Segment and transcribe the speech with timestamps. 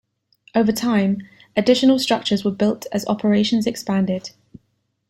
[0.55, 1.21] Over time,
[1.55, 4.31] additional structures were built as operations expanded.